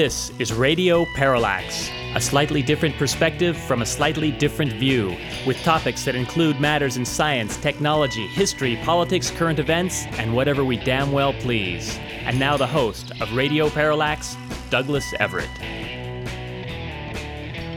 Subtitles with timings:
[0.00, 5.14] This is Radio Parallax, a slightly different perspective from a slightly different view,
[5.46, 10.78] with topics that include matters in science, technology, history, politics, current events, and whatever we
[10.78, 11.98] damn well please.
[12.24, 14.38] And now the host of Radio Parallax,
[14.70, 15.50] Douglas Everett.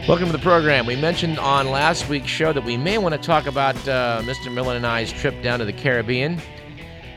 [0.08, 0.86] Welcome to the program.
[0.86, 4.50] We mentioned on last week's show that we may want to talk about uh, Mr.
[4.50, 6.42] Millen and I's trip down to the Caribbean.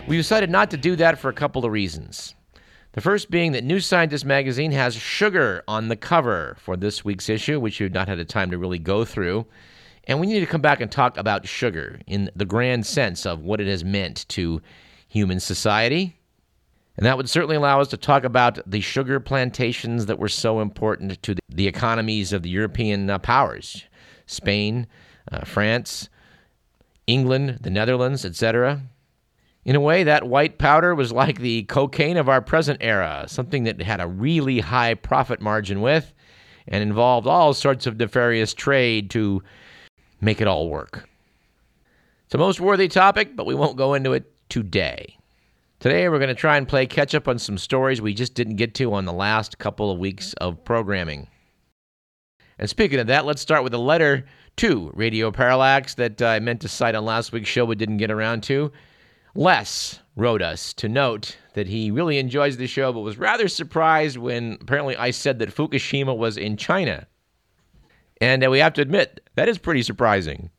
[0.09, 2.35] We decided not to do that for a couple of reasons.
[2.97, 7.29] The first being that New Scientist magazine has sugar on the cover for this week's
[7.29, 9.45] issue, which you've not had a time to really go through.
[10.05, 13.43] And we need to come back and talk about sugar in the grand sense of
[13.43, 14.63] what it has meant to
[15.07, 16.17] human society.
[16.97, 20.63] And that would certainly allow us to talk about the sugar plantations that were so
[20.63, 23.85] important to the economies of the European uh, powers
[24.25, 24.87] Spain,
[25.31, 26.09] uh, France,
[27.07, 28.81] England, the Netherlands, etc.
[29.67, 33.65] In a way, that white powder was like the cocaine of our present era, something
[33.65, 36.15] that had a really high profit margin with
[36.69, 39.43] and involved all sorts of nefarious trade to
[40.21, 41.09] make it all work.
[42.27, 45.19] It's a most worthy topic, but we won't go into it today.
[45.81, 48.57] Today, we're going to try and play catch up on some stories we just didn't
[48.57, 51.27] get to on the last couple of weeks of programming.
[52.61, 54.27] And speaking of that, let's start with a letter
[54.59, 57.97] to Radio Parallax that uh, I meant to cite on last week's show but didn't
[57.97, 58.71] get around to.
[59.37, 64.17] Les wrote us to note that he really enjoys the show, but was rather surprised
[64.17, 67.07] when apparently I said that Fukushima was in China.
[68.21, 70.51] And uh, we have to admit, that is pretty surprising.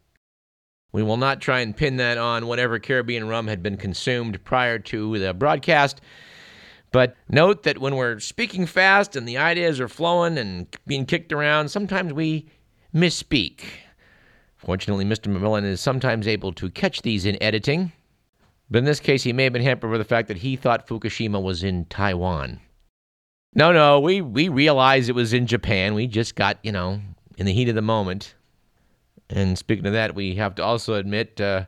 [0.91, 4.77] We will not try and pin that on whatever Caribbean rum had been consumed prior
[4.79, 5.99] to the broadcast.
[6.91, 11.33] But note that when we're speaking fast and the ideas are flowing and being kicked
[11.33, 12.49] around, sometimes we
[12.93, 13.61] misspeak.
[14.55, 15.35] Fortunately, Mr.
[15.35, 17.91] McMillan is sometimes able to catch these in editing.
[18.69, 20.87] But in this case, he may have been hampered by the fact that he thought
[20.87, 22.59] Fukushima was in Taiwan.
[23.55, 25.93] No, no, we, we realized it was in Japan.
[25.93, 27.01] We just got, you know,
[27.37, 28.35] in the heat of the moment.
[29.29, 31.65] And speaking of that, we have to also admit, uh,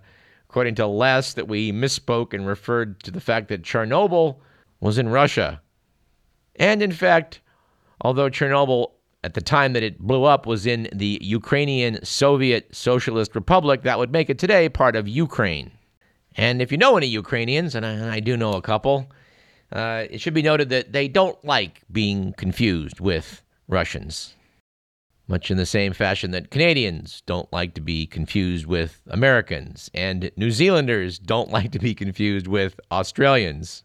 [0.50, 4.38] according to Les, that we misspoke and referred to the fact that Chernobyl
[4.80, 5.62] was in Russia.
[6.56, 7.42] And in fact,
[8.02, 8.92] although Chernobyl
[9.24, 14.00] at the time that it blew up was in the Ukrainian Soviet Socialist Republic, that
[14.00, 15.72] would make it today part of Ukraine.
[16.40, 19.12] And if you know any Ukrainians, and I, and I do know a couple,
[19.74, 24.36] uh, it should be noted that they don't like being confused with Russians,
[25.28, 30.32] much in the same fashion that Canadians don't like to be confused with Americans, and
[30.38, 33.84] New Zealanders don't like to be confused with Australians.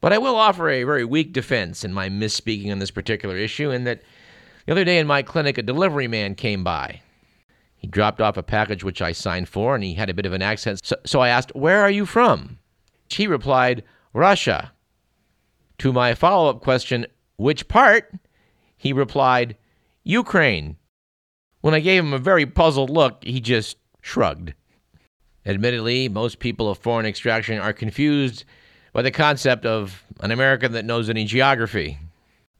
[0.00, 3.70] But I will offer a very weak defense in my misspeaking on this particular issue,
[3.70, 4.00] in that
[4.64, 7.02] the other day in my clinic, a delivery man came by.
[7.84, 10.32] He dropped off a package which I signed for, and he had a bit of
[10.32, 10.80] an accent.
[10.82, 12.58] So, so I asked, Where are you from?
[13.10, 13.84] He replied,
[14.14, 14.72] Russia.
[15.80, 17.06] To my follow up question,
[17.36, 18.10] Which part?
[18.78, 19.58] He replied,
[20.02, 20.78] Ukraine.
[21.60, 24.54] When I gave him a very puzzled look, he just shrugged.
[25.44, 28.46] Admittedly, most people of foreign extraction are confused
[28.94, 31.98] by the concept of an American that knows any geography.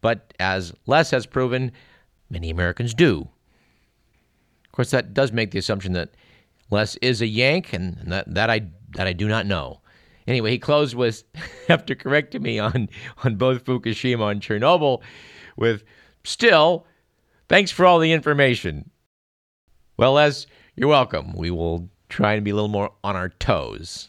[0.02, 1.72] But as Les has proven,
[2.28, 3.30] many Americans do.
[4.74, 6.16] Of course, that does make the assumption that
[6.68, 8.62] Les is a Yank, and that, that I
[8.96, 9.80] that I do not know.
[10.26, 11.22] Anyway, he closed with
[11.68, 12.88] after correcting me on
[13.22, 15.00] on both Fukushima and Chernobyl
[15.56, 15.84] with
[16.24, 16.88] still
[17.48, 18.90] thanks for all the information.
[19.96, 21.34] Well, Les, you're welcome.
[21.34, 24.08] We will try and be a little more on our toes.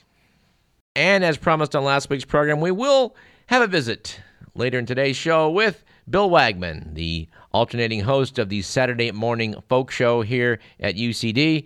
[0.95, 3.15] And as promised on last week's program, we will
[3.49, 4.19] have a visit
[4.55, 9.89] later in today's show with Bill Wagman, the alternating host of the Saturday morning folk
[9.89, 11.65] show here at UCD.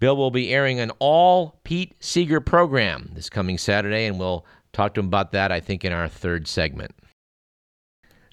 [0.00, 4.94] Bill will be airing an all Pete Seeger program this coming Saturday, and we'll talk
[4.94, 6.90] to him about that, I think, in our third segment.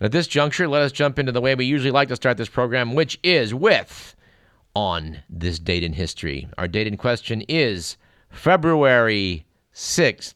[0.01, 2.49] At this juncture, let us jump into the way we usually like to start this
[2.49, 4.16] program, which is with
[4.76, 6.49] On This Date in History.
[6.58, 7.97] Our date in question is
[8.29, 9.46] February
[9.76, 10.34] 6th.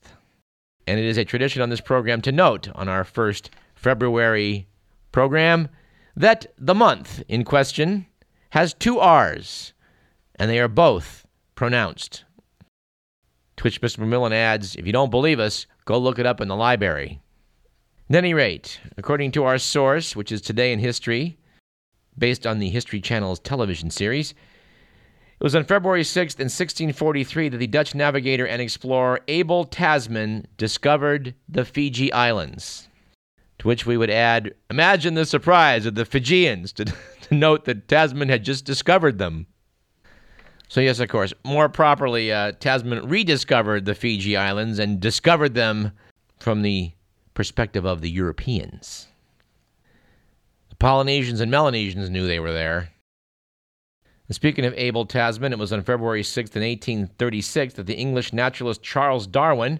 [0.85, 4.67] And it is a tradition on this program to note on our first February
[5.11, 5.69] program
[6.15, 8.05] that the month in question
[8.51, 9.73] has two R's,
[10.35, 11.25] and they are both
[11.55, 12.25] pronounced.
[13.57, 14.07] To which Mr.
[14.07, 17.21] Millen adds, if you don't believe us, go look it up in the library.
[18.09, 21.37] At any rate, according to our source, which is Today in History,
[22.17, 27.57] based on the History Channel's television series, it was on February 6th in 1643 that
[27.57, 32.89] the Dutch navigator and explorer Abel Tasman discovered the Fiji Islands.
[33.61, 36.85] To which we would add, imagine the surprise of the Fijians to,
[37.21, 39.45] to note that Tasman had just discovered them.
[40.67, 45.91] So, yes, of course, more properly, uh, Tasman rediscovered the Fiji Islands and discovered them
[46.39, 46.93] from the
[47.35, 49.09] perspective of the Europeans.
[50.69, 52.89] The Polynesians and Melanesians knew they were there.
[54.27, 58.33] And speaking of Abel Tasman, it was on February 6th in 1836 that the English
[58.33, 59.79] naturalist Charles Darwin,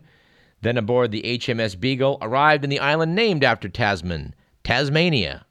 [0.62, 5.46] then aboard the HMS Beagle, arrived in the island named after Tasman, Tasmania.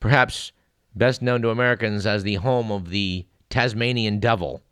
[0.00, 0.52] Perhaps
[0.94, 4.62] best known to Americans as the home of the Tasmanian devil,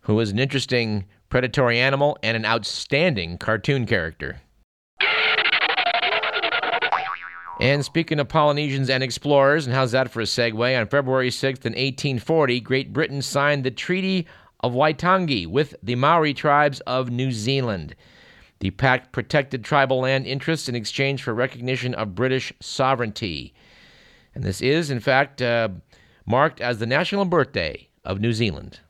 [0.00, 4.40] who is an interesting predatory animal and an outstanding cartoon character.
[7.60, 10.80] And speaking of Polynesians and explorers, and how's that for a segue?
[10.80, 14.26] On February 6th, in 1840, Great Britain signed the Treaty
[14.60, 17.94] of Waitangi with the Maori tribes of New Zealand.
[18.64, 23.52] The pact protected tribal land interests in exchange for recognition of British sovereignty.
[24.34, 25.68] And this is, in fact, uh,
[26.24, 28.80] marked as the national birthday of New Zealand.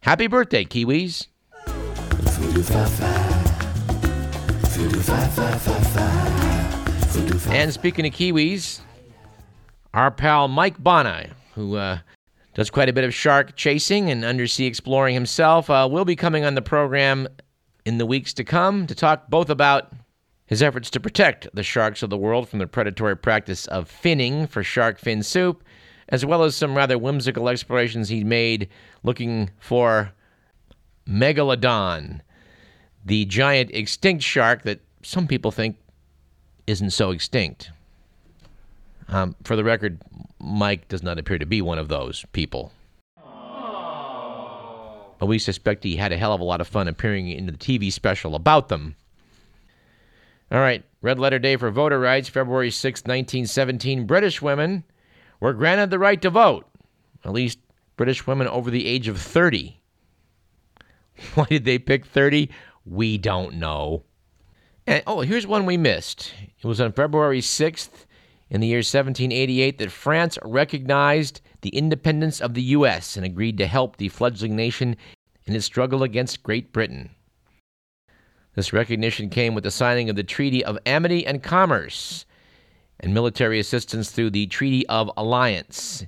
[0.00, 1.26] Happy birthday, Kiwis!
[7.52, 8.80] And speaking of Kiwis,
[9.92, 11.98] our pal Mike Bona, who uh,
[12.54, 16.46] does quite a bit of shark chasing and undersea exploring himself, uh, will be coming
[16.46, 17.28] on the program
[17.88, 19.90] in the weeks to come to talk both about
[20.44, 24.46] his efforts to protect the sharks of the world from the predatory practice of finning
[24.46, 25.64] for shark fin soup,
[26.10, 28.68] as well as some rather whimsical explorations he made
[29.04, 30.12] looking for
[31.08, 32.20] Megalodon,
[33.06, 35.78] the giant extinct shark that some people think
[36.66, 37.70] isn't so extinct.
[39.08, 40.02] Um, for the record,
[40.38, 42.70] Mike does not appear to be one of those people.
[45.18, 47.52] But we suspect he had a hell of a lot of fun appearing in the
[47.52, 48.94] TV special about them.
[50.50, 54.06] All right, red letter day for voter rights, February 6, 1917.
[54.06, 54.84] British women
[55.40, 56.66] were granted the right to vote,
[57.24, 57.58] at least
[57.96, 59.78] British women over the age of 30.
[61.34, 62.50] Why did they pick 30?
[62.86, 64.04] We don't know.
[64.86, 66.32] And oh, here's one we missed.
[66.62, 68.06] It was on February 6th
[68.48, 73.16] in the year 1788 that France recognized the independence of the U.S.
[73.16, 74.96] and agreed to help the fledgling nation
[75.44, 77.10] in its struggle against Great Britain.
[78.54, 82.26] This recognition came with the signing of the Treaty of Amity and Commerce
[83.00, 86.04] and military assistance through the Treaty of Alliance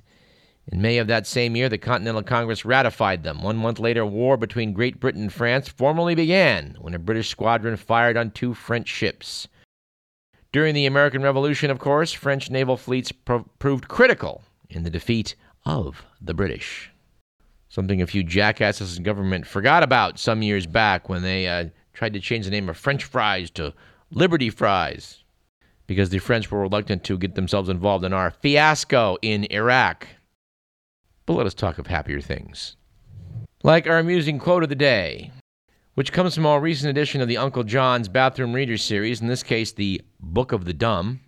[0.67, 3.41] in May of that same year, the Continental Congress ratified them.
[3.41, 7.75] One month later, war between Great Britain and France formally began when a British squadron
[7.75, 9.47] fired on two French ships.
[10.51, 15.35] During the American Revolution, of course, French naval fleets pro- proved critical in the defeat
[15.65, 16.91] of the British.
[17.69, 22.13] Something a few jackasses in government forgot about some years back when they uh, tried
[22.13, 23.73] to change the name of French fries to
[24.09, 25.23] Liberty Fries
[25.87, 30.07] because the French were reluctant to get themselves involved in our fiasco in Iraq.
[31.25, 32.75] But let us talk of happier things.
[33.63, 35.31] Like our amusing quote of the day,
[35.95, 39.43] which comes from a recent edition of the Uncle John's Bathroom Reader series, in this
[39.43, 41.19] case, the Book of the Dumb.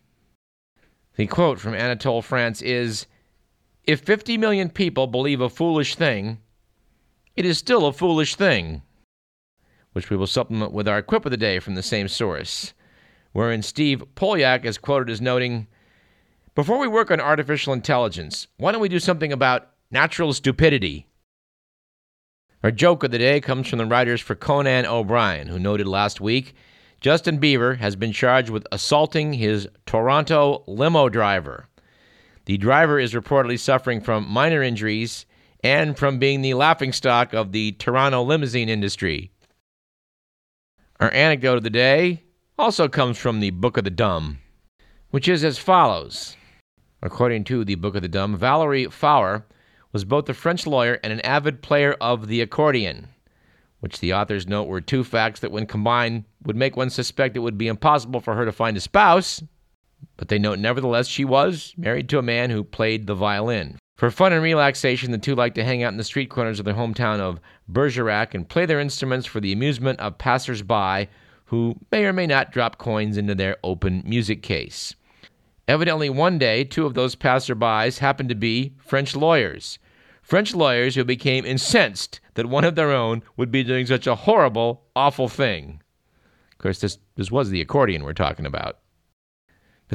[1.16, 3.06] The quote from Anatole France is
[3.86, 6.40] If 50 million people believe a foolish thing,
[7.36, 8.82] it is still a foolish thing.
[9.92, 12.74] Which we will supplement with our quip of the day from the same source,
[13.34, 15.68] wherein Steve Polyak is quoted as noting
[16.56, 21.08] Before we work on artificial intelligence, why don't we do something about natural stupidity.
[22.64, 26.22] Our joke of the day comes from the writers for Conan O'Brien, who noted last
[26.22, 26.56] week
[27.02, 31.68] Justin Bieber has been charged with assaulting his Toronto limo driver.
[32.46, 35.26] The driver is reportedly suffering from minor injuries
[35.64, 39.32] and from being the laughingstock of the Toronto limousine industry.
[41.00, 42.24] Our anecdote of the day
[42.60, 44.40] also comes from the Book of the Dumb,
[45.12, 46.36] which is as follows.
[47.02, 49.46] According to the Book of the Dumb, Valerie Faure
[49.94, 53.08] was both a French lawyer and an avid player of the accordion,
[53.80, 57.42] which the authors note were two facts that, when combined, would make one suspect it
[57.42, 59.42] would be impossible for her to find a spouse.
[60.18, 63.78] But they note, nevertheless, she was married to a man who played the violin.
[63.96, 66.66] For fun and relaxation, the two liked to hang out in the street corners of
[66.66, 71.08] their hometown of Bergerac and play their instruments for the amusement of passers by
[71.46, 74.96] who may or may not drop coins into their open music case.
[75.68, 79.80] Evidently, one day, two of those passerbys happened to be French lawyers,
[80.24, 84.16] French lawyers who became incensed that one of their own would be doing such a
[84.16, 85.82] horrible, awful thing.
[86.54, 88.80] Of course, this, this was the accordion we're talking about.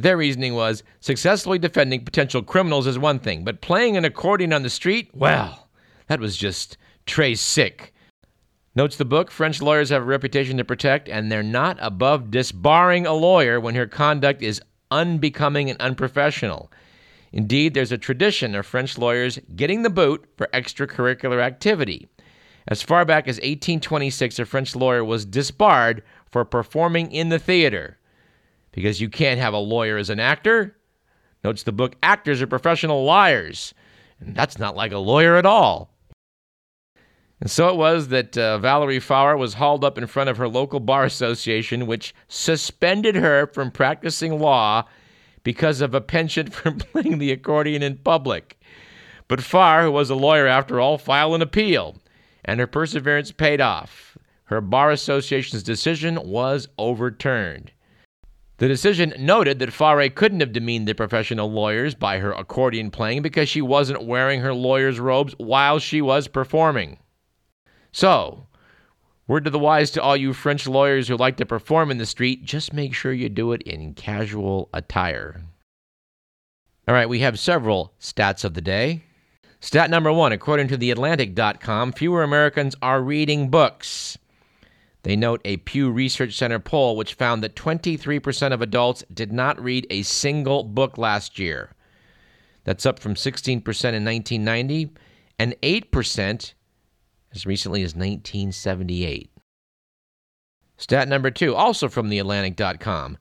[0.03, 4.63] Their reasoning was successfully defending potential criminals is one thing, but playing an accordion on
[4.63, 5.69] the street, well,
[6.07, 6.77] that was just
[7.07, 7.95] très sick.
[8.75, 13.07] Notes the book French lawyers have a reputation to protect, and they're not above disbarring
[13.07, 16.71] a lawyer when her conduct is unbecoming and unprofessional.
[17.33, 22.09] Indeed, there's a tradition of French lawyers getting the boot for extracurricular activity.
[22.67, 27.98] As far back as 1826, a French lawyer was disbarred for performing in the theater.
[28.79, 30.77] Because you can't have a lawyer as an actor,
[31.43, 33.75] notes the book Actors are Professional Liars.
[34.21, 35.91] And that's not like a lawyer at all.
[37.41, 40.47] And so it was that uh, Valerie Faure was hauled up in front of her
[40.47, 44.85] local bar association, which suspended her from practicing law
[45.43, 48.61] because of a penchant for playing the accordion in public.
[49.27, 51.97] But Faure, who was a lawyer after all, filed an appeal,
[52.45, 54.17] and her perseverance paid off.
[54.45, 57.73] Her bar association's decision was overturned.
[58.59, 63.23] The decision noted that Faure couldn't have demeaned the professional lawyers by her accordion playing
[63.23, 66.99] because she wasn't wearing her lawyer's robes while she was performing.
[67.93, 68.49] So,
[69.29, 72.07] word to the wise to all you French lawyers who like to perform in the
[72.07, 75.43] street just make sure you do it in casual attire.
[76.89, 79.05] All right, we have several stats of the day.
[79.61, 84.19] Stat number one according to TheAtlantic.com, fewer Americans are reading books.
[85.03, 89.63] They note a Pew Research Center poll which found that 23% of adults did not
[89.63, 91.71] read a single book last year.
[92.65, 94.91] That's up from 16% in 1990
[95.39, 96.53] and 8%
[97.33, 99.31] as recently as 1978.
[100.77, 103.19] Stat number two, also from TheAtlantic.com.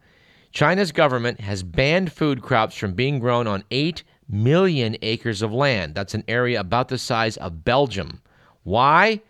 [0.51, 5.95] China's government has banned food crops from being grown on 8 million acres of land.
[5.95, 8.21] That's an area about the size of Belgium.
[8.63, 9.21] Why?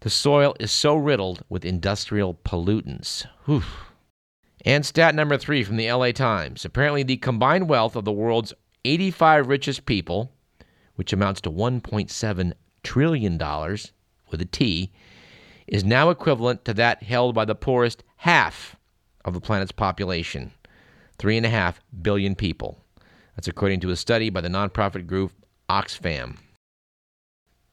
[0.00, 3.26] The soil is so riddled with industrial pollutants.
[3.46, 3.64] Whew.
[4.64, 6.64] And stat number three from the LA Times.
[6.64, 8.52] Apparently, the combined wealth of the world's
[8.84, 10.32] 85 richest people,
[10.94, 12.52] which amounts to 1.7
[12.82, 13.92] trillion dollars
[14.30, 14.92] with a T
[15.66, 18.76] is now equivalent to that held by the poorest half
[19.24, 20.52] of the planet's population,
[21.18, 22.78] three and a half billion people.
[23.36, 25.32] That's according to a study by the nonprofit group
[25.68, 26.38] Oxfam.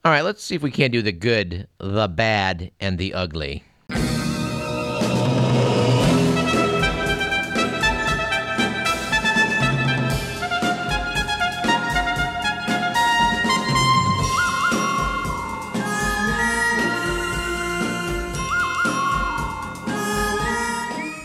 [0.06, 3.64] All right, let's see if we can't do the good, the bad, and the ugly.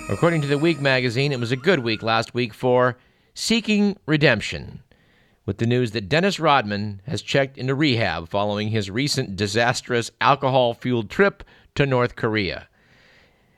[0.10, 2.98] According to the Week magazine, it was a good week last week for
[3.36, 4.82] Seeking Redemption,
[5.52, 10.74] with the news that Dennis Rodman has checked into rehab following his recent disastrous alcohol
[10.74, 11.44] fueled trip
[11.76, 12.70] to North Korea.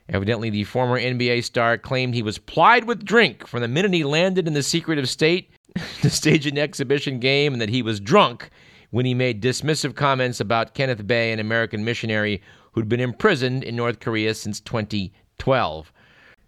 [0.08, 4.02] Evidently, the former NBA star claimed he was plied with drink from the minute he
[4.02, 5.52] landed in the secretive state
[6.02, 8.50] to stage an exhibition game and that he was drunk
[8.90, 13.76] when he made dismissive comments about Kenneth Bae, an American missionary who'd been imprisoned in
[13.76, 15.92] North Korea since 2012.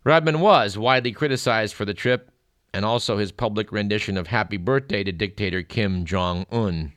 [0.03, 2.33] Rodman was widely criticized for the trip
[2.77, 6.93] and also his public rendition of Happy Birthday to dictator Kim Jong un.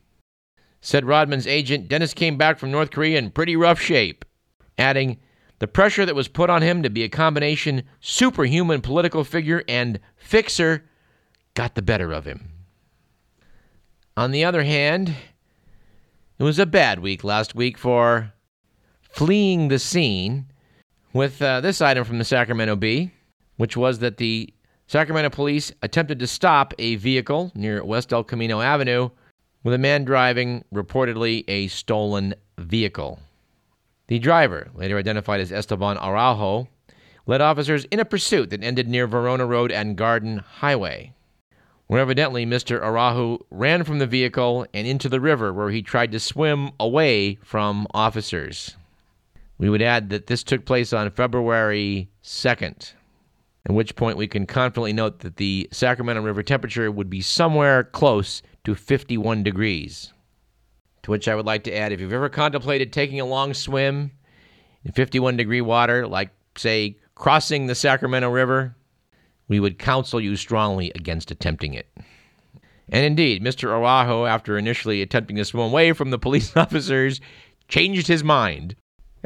[0.81, 4.25] Said Rodman's agent, Dennis came back from North Korea in pretty rough shape,
[4.77, 5.19] adding,
[5.59, 10.01] the pressure that was put on him to be a combination superhuman political figure and
[10.17, 10.83] fixer
[11.53, 12.49] got the better of him.
[14.17, 15.15] On the other hand,
[16.39, 18.33] it was a bad week last week for
[19.09, 20.51] fleeing the scene
[21.13, 23.11] with uh, this item from the Sacramento Bee,
[23.55, 24.53] which was that the
[24.89, 29.11] Sacramento police attempted to stop a vehicle near West El Camino Avenue
[29.63, 33.19] with a man driving reportedly a stolen vehicle.
[34.07, 36.67] The driver, later identified as Esteban Araujo,
[37.27, 41.13] led officers in a pursuit that ended near Verona Road and Garden Highway,
[41.85, 42.81] where evidently Mr.
[42.81, 47.35] Araujo ran from the vehicle and into the river where he tried to swim away
[47.43, 48.75] from officers.
[49.59, 52.93] We would add that this took place on February 2nd,
[53.65, 57.83] at which point we can confidently note that the Sacramento River temperature would be somewhere
[57.83, 60.13] close to 51 degrees.
[61.03, 64.11] To which I would like to add if you've ever contemplated taking a long swim
[64.83, 68.75] in 51 degree water, like, say, crossing the Sacramento River,
[69.47, 71.87] we would counsel you strongly against attempting it.
[72.91, 73.69] And indeed, Mr.
[73.69, 77.21] Araujo, after initially attempting to swim away from the police officers,
[77.67, 78.75] changed his mind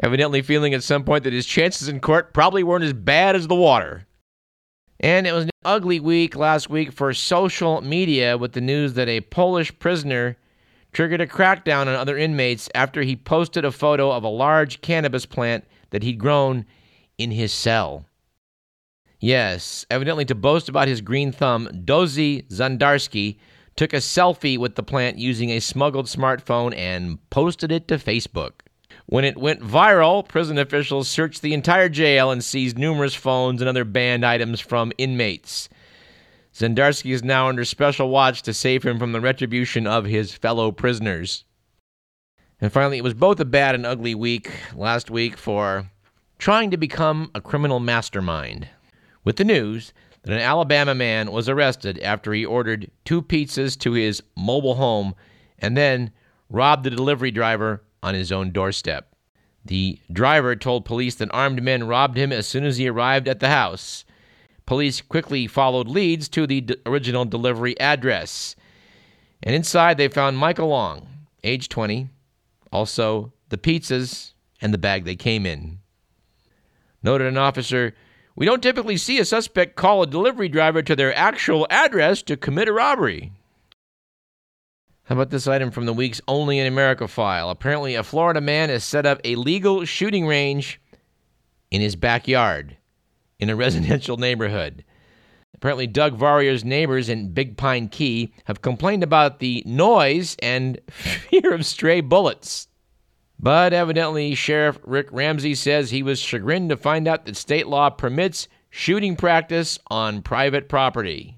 [0.02, 3.46] evidently feeling at some point that his chances in court probably weren't as bad as
[3.46, 4.06] the water.
[5.00, 9.08] And it was an ugly week last week for social media with the news that
[9.08, 10.36] a Polish prisoner
[10.92, 15.26] triggered a crackdown on other inmates after he posted a photo of a large cannabis
[15.26, 16.64] plant that he'd grown
[17.18, 18.06] in his cell.
[19.20, 23.38] Yes, evidently to boast about his green thumb, Dozy Zandarski
[23.76, 28.63] took a selfie with the plant using a smuggled smartphone and posted it to Facebook.
[29.06, 33.68] When it went viral, prison officials searched the entire jail and seized numerous phones and
[33.68, 35.68] other banned items from inmates.
[36.54, 40.72] Zandarski is now under special watch to save him from the retribution of his fellow
[40.72, 41.44] prisoners.
[42.60, 45.90] And finally, it was both a bad and ugly week last week for
[46.38, 48.68] trying to become a criminal mastermind.
[49.24, 49.92] With the news
[50.22, 55.14] that an Alabama man was arrested after he ordered two pizzas to his mobile home
[55.58, 56.10] and then
[56.48, 59.08] robbed the delivery driver on his own doorstep.
[59.64, 63.40] The driver told police that armed men robbed him as soon as he arrived at
[63.40, 64.04] the house.
[64.66, 68.56] Police quickly followed leads to the d- original delivery address.
[69.42, 71.08] And inside they found Michael Long,
[71.42, 72.10] age 20,
[72.70, 75.78] also the pizzas and the bag they came in.
[77.02, 77.94] Noted an officer,
[78.36, 82.36] we don't typically see a suspect call a delivery driver to their actual address to
[82.36, 83.32] commit a robbery.
[85.04, 87.50] How about this item from the week's Only in America file?
[87.50, 90.80] Apparently, a Florida man has set up a legal shooting range
[91.70, 92.78] in his backyard
[93.38, 94.82] in a residential neighborhood.
[95.54, 101.52] Apparently, Doug Varrieur's neighbors in Big Pine Key have complained about the noise and fear
[101.52, 102.68] of stray bullets.
[103.38, 107.90] But evidently, Sheriff Rick Ramsay says he was chagrined to find out that state law
[107.90, 111.36] permits shooting practice on private property.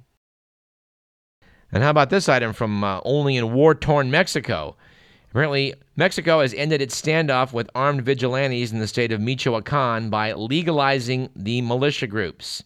[1.77, 4.77] And how about this item from uh, only in war torn Mexico?
[5.29, 10.33] Apparently, Mexico has ended its standoff with armed vigilantes in the state of Michoacan by
[10.33, 12.63] legalizing the militia groups.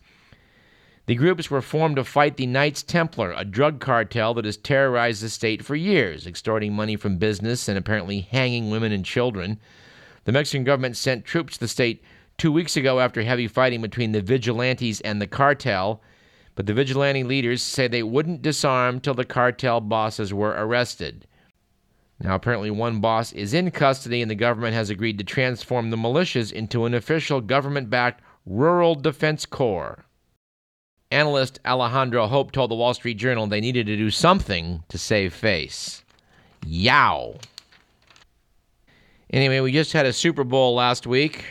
[1.07, 5.25] The groups were formed to fight the Knights Templar, a drug cartel that has terrorized
[5.25, 9.59] the state for years, extorting money from business and apparently hanging women and children.
[10.25, 12.05] The Mexican government sent troops to the state
[12.39, 16.01] two weeks ago after heavy fighting between the vigilantes and the cartel.
[16.55, 21.27] But the vigilante leaders say they wouldn't disarm till the cartel bosses were arrested.
[22.23, 25.97] Now, apparently, one boss is in custody, and the government has agreed to transform the
[25.97, 30.05] militias into an official government backed rural defense corps.
[31.11, 35.33] Analyst Alejandro Hope told the Wall Street Journal they needed to do something to save
[35.33, 36.05] face.
[36.67, 37.37] Yow.
[39.33, 41.45] Anyway, we just had a Super Bowl last week.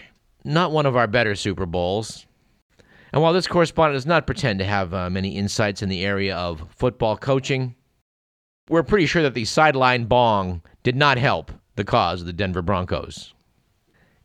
[0.43, 2.25] Not one of our better Super Bowls.
[3.11, 6.35] And while this correspondent does not pretend to have uh, many insights in the area
[6.35, 7.75] of football coaching,
[8.69, 12.61] we're pretty sure that the sideline bong did not help the cause of the Denver
[12.61, 13.33] Broncos.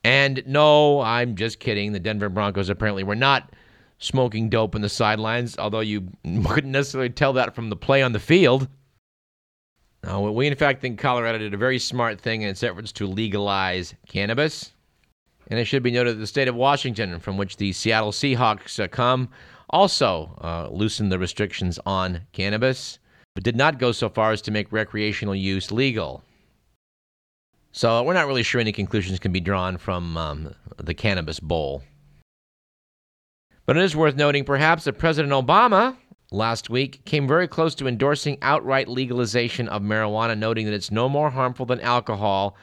[0.05, 1.93] And no, I'm just kidding.
[1.93, 3.55] The Denver Broncos apparently were not
[3.99, 6.09] smoking dope in the sidelines, although you
[6.47, 8.69] couldn't necessarily tell that from the play on the field.
[10.05, 13.07] No, we in fact think Colorado did a very smart thing in its efforts to
[13.07, 14.73] legalize cannabis.
[15.49, 18.83] And it should be noted that the state of Washington, from which the Seattle Seahawks
[18.83, 19.29] uh, come,
[19.71, 22.99] also uh, loosened the restrictions on cannabis,
[23.35, 26.23] but did not go so far as to make recreational use legal.
[27.73, 31.83] So we're not really sure any conclusions can be drawn from um, the cannabis bowl.
[33.67, 35.97] But it is worth noting, perhaps, that President Obama
[36.31, 41.09] last week came very close to endorsing outright legalization of marijuana, noting that it's no
[41.09, 42.57] more harmful than alcohol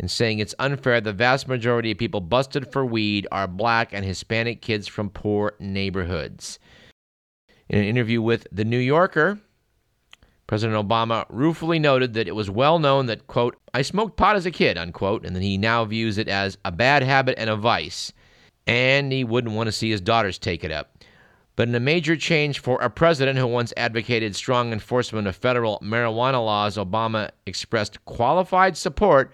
[0.00, 4.02] and saying it's unfair the vast majority of people busted for weed are black and
[4.02, 6.58] Hispanic kids from poor neighborhoods.
[7.68, 9.38] In an interview with The New Yorker,
[10.46, 14.46] President Obama ruefully noted that it was well known that, quote, I smoked pot as
[14.46, 17.56] a kid, unquote, and that he now views it as a bad habit and a
[17.56, 18.10] vice,
[18.66, 20.96] and he wouldn't want to see his daughters take it up.
[21.56, 25.78] But in a major change for a president who once advocated strong enforcement of federal
[25.80, 29.30] marijuana laws, Obama expressed qualified support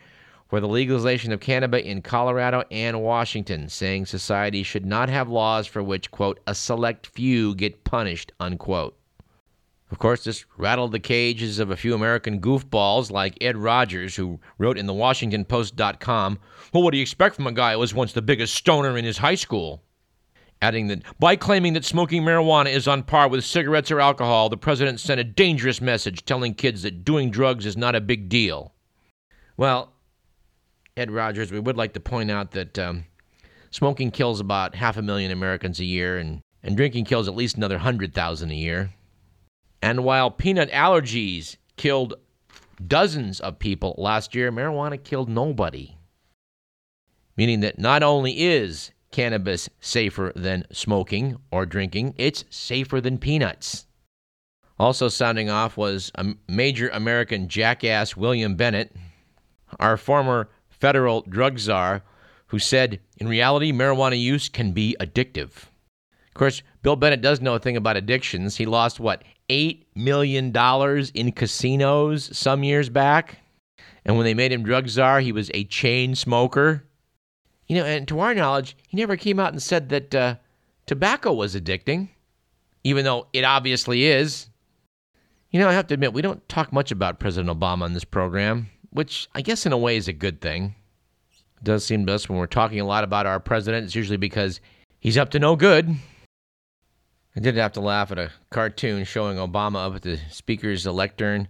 [0.49, 5.67] for the legalization of cannabis in Colorado and Washington, saying society should not have laws
[5.67, 8.97] for which, quote, a select few get punished, unquote.
[9.91, 14.41] Of course, this rattled the cages of a few American goofballs like Ed Rogers, who
[14.59, 16.39] wrote in the WashingtonPost.com,
[16.73, 19.05] Well, what do you expect from a guy who was once the biggest stoner in
[19.05, 19.83] his high school?
[20.61, 24.57] Adding that by claiming that smoking marijuana is on par with cigarettes or alcohol, the
[24.57, 28.73] president sent a dangerous message telling kids that doing drugs is not a big deal.
[29.57, 29.93] Well,
[30.97, 33.05] Ed Rogers, we would like to point out that um,
[33.71, 37.57] smoking kills about half a million Americans a year, and, and drinking kills at least
[37.57, 38.95] another 100,000 a year.
[39.83, 42.15] And while peanut allergies killed
[42.87, 45.97] dozens of people last year, marijuana killed nobody.
[47.37, 53.87] Meaning that not only is cannabis safer than smoking or drinking, it's safer than peanuts.
[54.79, 58.95] Also, sounding off was a major American jackass, William Bennett,
[59.79, 60.49] our former
[60.81, 62.03] federal drug czar,
[62.49, 65.51] who said, in reality, marijuana use can be addictive.
[66.29, 68.57] Of course, Bill Bennett does know a thing about addictions.
[68.57, 70.55] He lost, what, $8 million
[71.15, 73.39] in casinos some years back?
[74.05, 76.85] And when they made him drug czar, he was a chain smoker.
[77.67, 80.37] You know, and to our knowledge, he never came out and said that uh,
[80.87, 82.11] tobacco was addicting,
[82.85, 84.49] even though it obviously is.
[85.51, 88.05] You know, I have to admit, we don't talk much about President Obama on this
[88.05, 90.75] program which I guess in a way is a good thing.
[91.59, 94.17] It does seem to us when we're talking a lot about our president, it's usually
[94.17, 94.61] because
[94.99, 95.95] he's up to no good.
[97.37, 101.49] I did have to laugh at a cartoon showing Obama up at the speaker's lectern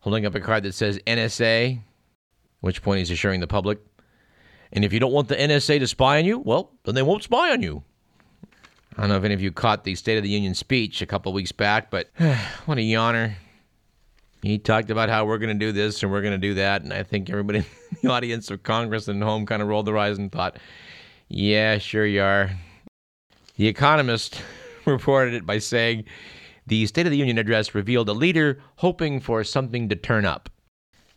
[0.00, 1.80] holding up a card that says NSA,
[2.60, 3.80] which point he's assuring the public.
[4.72, 7.24] And if you don't want the NSA to spy on you, well, then they won't
[7.24, 7.82] spy on you.
[8.96, 11.06] I don't know if any of you caught the State of the Union speech a
[11.06, 12.10] couple weeks back, but
[12.66, 13.34] what a yawner.
[14.44, 16.82] He talked about how we're going to do this and we're going to do that.
[16.82, 19.96] And I think everybody in the audience of Congress and home kind of rolled their
[19.96, 20.58] eyes and thought,
[21.28, 22.50] yeah, sure you are.
[23.56, 24.42] The Economist
[24.84, 26.04] reported it by saying
[26.66, 30.50] the State of the Union address revealed a leader hoping for something to turn up.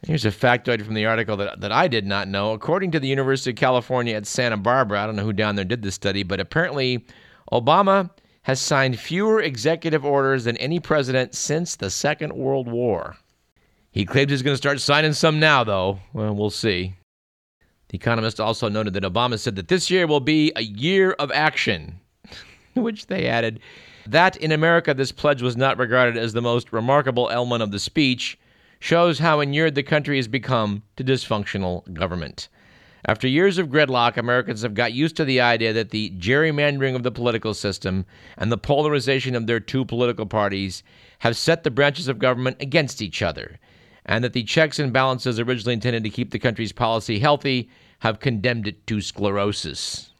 [0.03, 2.53] Here's a factoid from the article that, that I did not know.
[2.53, 5.65] According to the University of California at Santa Barbara, I don't know who down there
[5.65, 7.05] did this study, but apparently
[7.51, 8.09] Obama
[8.47, 13.17] has signed fewer executive orders than any president since the Second World War.
[13.91, 15.99] He claims he's going to start signing some now, though.
[16.13, 16.95] Well, we'll see.
[17.89, 21.29] The Economist also noted that Obama said that this year will be a year of
[21.33, 21.99] action,
[22.73, 23.59] which they added
[24.05, 27.79] that in America this pledge was not regarded as the most remarkable element of the
[27.79, 28.39] speech
[28.79, 32.47] shows how inured the country has become to dysfunctional government.
[33.09, 37.03] After years of gridlock, Americans have got used to the idea that the gerrymandering of
[37.03, 38.05] the political system
[38.37, 40.83] and the polarization of their two political parties
[41.19, 43.59] have set the branches of government against each other,
[44.05, 48.19] and that the checks and balances originally intended to keep the country's policy healthy have
[48.19, 50.11] condemned it to sclerosis.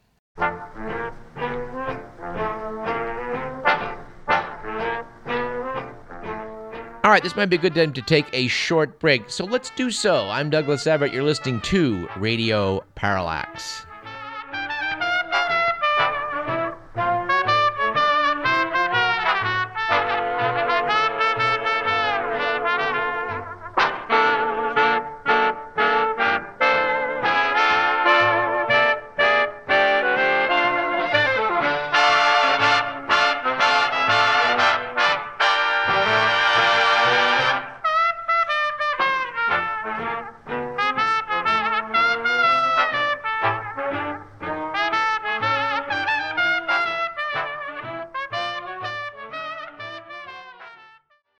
[7.07, 9.69] All right, this might be a good time to take a short break, so let's
[9.69, 10.27] do so.
[10.29, 11.13] I'm Douglas Everett.
[11.13, 13.86] You're listening to Radio Parallax.